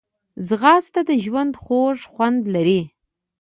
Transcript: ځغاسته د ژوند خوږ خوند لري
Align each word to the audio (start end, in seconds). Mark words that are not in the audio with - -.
ځغاسته 0.47 1.01
د 1.09 1.11
ژوند 1.23 1.53
خوږ 1.63 1.97
خوند 2.11 2.41
لري 2.55 2.81